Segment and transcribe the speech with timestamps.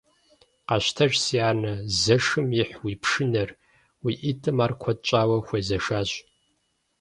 [0.67, 3.49] Къэщтэж, си анэ, зэшым ихь уи пшынэр,
[4.03, 6.09] уи ӀитӀым ар куэд щӀауэ хуезэшащ.